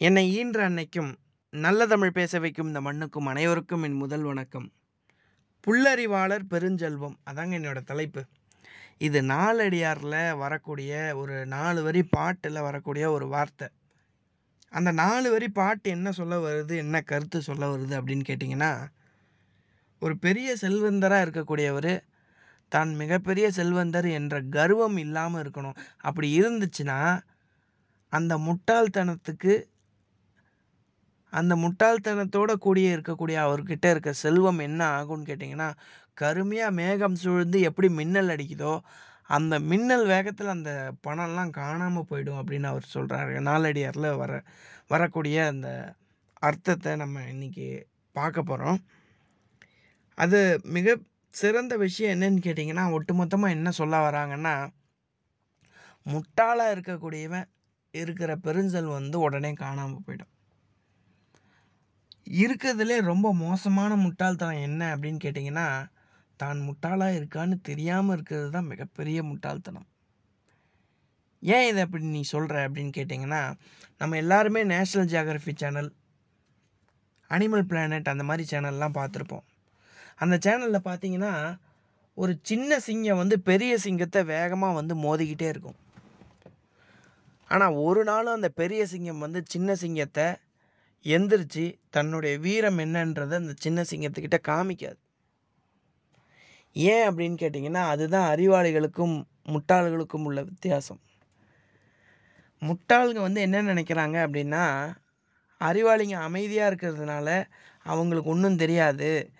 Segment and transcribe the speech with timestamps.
[0.00, 1.10] என்னை ஈன்ற அன்னைக்கும்
[1.52, 4.72] நல்ல தமிழ் பேச வைக்கும் இந்த மண்ணுக்கும் அனைவருக்கும் என் முதல் வணக்கம்.
[5.64, 8.22] புல்லறிவாளர் பெருஞ்செல்வம் அதாங்க என்னோடய தலைப்பு.
[8.98, 13.68] இது நாலடியாரில் வரக்கூடிய ஒரு நாலு வரி பாட்டில் வரக்கூடிய ஒரு வார்த்தை.
[14.68, 18.72] அந்த நாலு வரி பாட்டு என்ன சொல்ல வருது என்ன கருத்து சொல்ல வருது அப்படின்னு கேட்டிங்கன்னா
[19.98, 22.02] ஒரு பெரிய செல்வந்தராக இருக்கக்கூடியவர்
[22.68, 25.76] தான் மிகப்பெரிய செல்வந்தர் என்ற கர்வம் இல்லாமல் இருக்கணும்.
[25.98, 26.98] அப்படி இருந்துச்சுன்னா
[28.08, 29.72] அந்த முட்டாள்தனத்துக்கு
[31.34, 35.68] அந்த முட்டாள்தனத்தோட கூடிய இருக்கக்கூடிய அவர்கிட்ட இருக்க செல்வம் என்ன ஆகும்னு கேட்டிங்கன்னா
[36.14, 38.74] கருமையாக மேகம் சூழ்ந்து எப்படி மின்னல் அடிக்குதோ
[39.30, 40.70] அந்த மின்னல் வேகத்தில் அந்த
[41.06, 44.32] பணம்லாம் காணாமல் போயிடும் அப்படின்னு அவர் சொல்கிறாரு நாலடியாரில் வர
[44.86, 45.68] வரக்கூடிய அந்த
[46.42, 47.66] அர்த்தத்தை நம்ம இன்றைக்கி
[48.16, 48.78] பார்க்க போகிறோம்
[50.18, 50.96] அது மிக
[51.34, 54.54] சிறந்த விஷயம் என்னன்னு கேட்டிங்கன்னா ஒட்டுமொத்தமாக என்ன சொல்ல வராங்கன்னா
[56.06, 57.48] முட்டாளாக இருக்கக்கூடியவன்
[57.94, 60.32] இருக்கிற பெருஞ்செல்வம் வந்து உடனே காணாமல் போயிடும்.
[62.26, 65.66] இருக்கிறதுலே ரொம்ப மோசமான முட்டாள்தனம் என்ன அப்படின்னு கேட்டிங்கன்னா
[66.36, 69.86] தான் முட்டாளாக இருக்கான்னு தெரியாமல் இருக்கிறது தான் மிகப்பெரிய முட்டாள்தனம்.
[71.42, 73.42] ஏன் இதை அப்படி நீ சொல்கிற அப்படின்னு கேட்டிங்கன்னா
[74.00, 75.90] நம்ம எல்லாருமே national geography channel
[77.30, 79.44] animal planet அந்த மாதிரி சேனல்லாம் பார்த்துருப்போம்.
[80.14, 81.32] அந்த சேனலில் பார்த்தீங்கன்னா
[82.14, 85.78] ஒரு சின்ன சிங்கம் வந்து பெரிய சிங்கத்தை வேகமாக வந்து மோதிக்கிட்டே இருக்கும்.
[87.48, 90.26] ஆனால் ஒரு நாளும் அந்த பெரிய சிங்கம் வந்து சின்ன சிங்கத்தை
[91.04, 95.00] எந்திரிச்சு தன்னுடைய வீரம் என்னன்றதை அந்த சின்ன சிங்கத்துக்கிட்ட காமிக்காது.
[96.72, 101.00] ஏன் அப்படின்னு கேட்டிங்கன்னா அதுதான் அறிவாளிகளுக்கும் முட்டாள்களுக்கும் உள்ள வித்தியாசம்.
[102.62, 104.92] முட்டாளுங்க வந்து என்ன நினைக்கிறாங்க அப்படின்னா
[105.60, 107.44] அறிவாளிங்க அமைதியாக இருக்கிறதுனால
[107.82, 109.30] அவங்களுக்கு ஒன்றும் தெரியாது.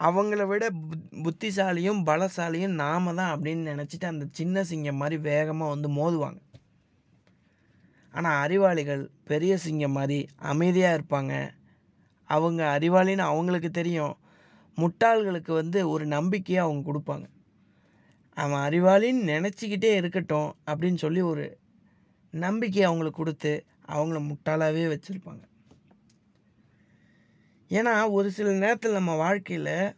[0.00, 5.88] அவங்கள விட புத் புத்திசாலியும் பலசாலியும் நாம தான் அப்படின்னு நினச்சிட்டு அந்த சின்ன சிங்கம் மாதிரி வேகமாக வந்து
[5.88, 6.40] மோதுவாங்க.
[8.12, 11.50] ஆனால் அறிவாளிகள் பெரிய சிங்கம் மாதிரி அமைதியாக இருப்பாங்க.
[12.24, 14.16] அவங்க அறிவாளின்னு அவங்களுக்கு தெரியும்.
[14.76, 17.24] முட்டாள்களுக்கு வந்து ஒரு நம்பிக்கையை அவங்க கொடுப்பாங்க.
[18.30, 21.58] அவன் அறிவாளின்னு நினச்சிக்கிட்டே இருக்கட்டும் அப்படின்னு சொல்லி ஒரு
[22.30, 25.42] நம்பிக்கையை அவங்களுக்கு கொடுத்து அவங்கள முட்டாளாகவே வச்சுருப்பாங்க.
[27.70, 29.96] ஏன்னா ஒரு சில நேரத்தில் நம்ம வாழ்க்கையில்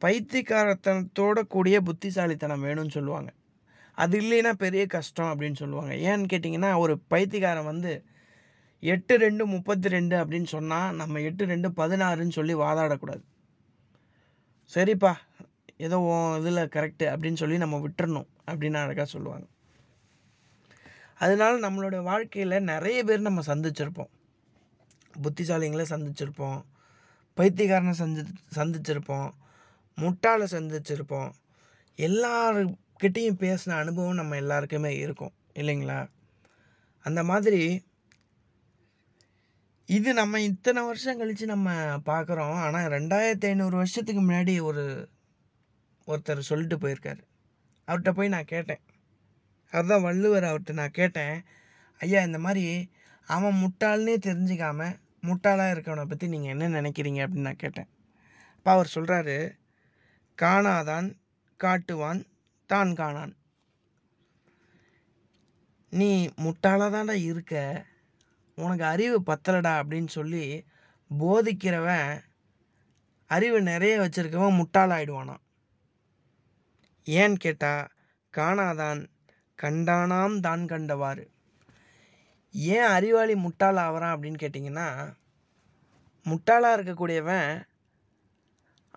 [0.00, 3.32] பைத்தியக்காரத்தனத்தோட கூடிய புத்திசாலித்தனம் வேணும்னு சொல்லுவாங்க.
[3.96, 5.94] அது இல்லைன்னா பெரிய கஷ்டம் அப்படின்னு சொல்லுவாங்க.
[5.94, 8.04] ஏன்னு கேட்டிங்கன்னா ஒரு பைத்தியக்காரன் வந்து
[8.80, 13.22] எட்டு ரெண்டு முப்பத்தி ரெண்டு அப்படின்னு சொன்னால் நம்ம எட்டு ரெண்டு பதினாறுன்னு சொல்லி வாதாடக்கூடாது.
[14.74, 15.14] சரிப்பா
[15.76, 15.98] ஏதோ
[16.40, 19.46] இதில் கரெக்டு அப்படின்னு சொல்லி நம்ம விட்டுறணும் அப்படின்னு அழகாக சொல்லுவாங்க.
[21.18, 24.12] அதனால நம்மளோட வாழ்க்கையில் நிறைய பேர் நம்ம சந்திச்சிருப்போம்.
[25.22, 26.62] புத்திசாலிங்களை சந்திச்சிருப்போம்.
[27.36, 28.22] பைத்தியக்காரனை சந்தி
[28.54, 29.30] சந்திச்சிருப்போம்.
[30.00, 31.30] முட்டாளை சந்திச்சிருப்போம்.
[31.94, 35.32] எல்லாரும் கிட்டேயும் பேசின அனுபவம் நம்ம எல்லாருக்குமே இருக்கும்.
[35.54, 36.08] இல்லைங்களா?
[37.00, 37.84] அந்த மாதிரி
[39.86, 41.72] இது நம்ம இத்தனை வருஷம் கழித்து நம்ம
[42.06, 45.08] பார்க்குறோம் ஆனால் ரெண்டாயிரத்தி ஐநூறு வருஷத்துக்கு முன்னாடி ஒரு
[46.06, 47.22] ஒருத்தர் சொல்லிட்டு போயிருக்காரு.
[47.86, 48.80] அவர்கிட்ட போய் நான் கேட்டேன்.
[49.70, 51.42] அவர் தான் வள்ளுவர் அவர்கிட்ட நான் கேட்டேன்.
[51.98, 52.90] ஐயா இந்த மாதிரி
[53.26, 54.80] அவன் முட்டாள்னே தெரிஞ்சுக்காம
[55.22, 57.20] முட்டாளாக இருக்கவனை பற்றி நீங்கள் என்ன நினைக்கிறீங்க?
[57.26, 57.88] அப்படின்னு நான் கேட்டேன்.
[58.56, 59.38] அப்போ அவர் சொல்கிறாரு
[60.42, 61.08] காணாதான்
[61.60, 62.22] காட்டுவான்
[62.66, 63.34] தான் காணான்.
[65.92, 66.10] நீ
[66.44, 67.54] முட்டாளாக தான்டா இருக்க.
[68.58, 70.44] உனக்கு அறிவு பத்தலடா அப்படின்னு சொல்லி
[71.10, 72.10] போதிக்கிறவன்
[73.30, 75.42] அறிவு நிறைய வச்சுருக்கவன் முட்டாளாயிடுவானான்
[77.06, 77.90] ஏன்னு கேட்டால்
[78.34, 79.00] காணாதான்
[79.58, 81.24] கண்டானாம் தான் கண்டவாறு.
[82.54, 84.88] ஏன் அறிவாளி முட்டாள் ஆகிறான் அப்படின்னு கேட்டிங்கன்னா
[86.26, 87.50] முட்டாளாக இருக்கக்கூடியவன்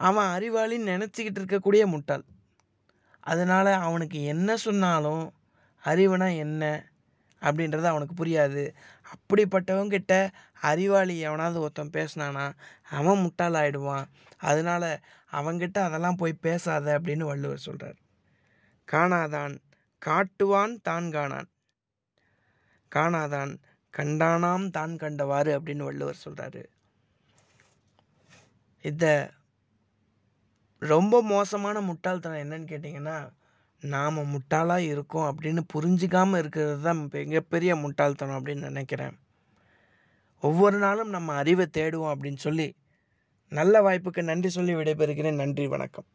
[0.08, 2.26] அவன் அறிவாளின்னு நினச்சிக்கிட்டு இருக்கக்கூடிய முட்டாள்.
[3.30, 5.26] அதனால் அவனுக்கு என்ன சொன்னாலும்
[5.84, 6.64] அறிவுனா என்ன
[7.42, 8.64] அப்படின்றது அவனுக்கு புரியாது.
[9.14, 10.14] அப்படிப்பட்டவங்கிட்ட
[10.62, 12.46] அறிவாளி எவனாவது ஒருத்தன் பேசுனானா
[12.90, 14.08] அவன் முட்டாளாயிடுவான்
[14.40, 14.90] அதனால்
[15.32, 17.98] அவங்கிட்ட அதெல்லாம் போய் பேசாத அப்படின்னு வள்ளுவர் சொல்கிறார்
[18.88, 19.56] காணாதான்
[20.02, 21.50] காட்டுவான் தான் காணான்.
[22.92, 23.52] காணாதான்
[23.94, 26.64] கண்டானாம் தான் கண்டவாறு அப்படின்னு வள்ளுவர் சொல்கிறாரு
[28.86, 29.14] இதை
[30.80, 33.30] ரொம்ப மோசமான முட்டாள்தனம் என்னன்னு கேட்டிங்கன்னா
[33.82, 39.20] நாம் முட்டாளாக இருக்கோம் அப்படின்னு புரிஞ்சிக்காமல் இருக்கிறது தான் மிகப்பெரிய முட்டாள்தனம் அப்படின்னு நினைக்கிறேன்.
[40.40, 42.76] ஒவ்வொரு நாளும் நம்ம அறிவை தேடுவோம் அப்படின்னு சொல்லி
[43.50, 45.36] நல்ல வாய்ப்புக்கு நன்றி சொல்லி விடைபெறுகிறேன்.
[45.36, 46.06] நன்றி வணக்கம்.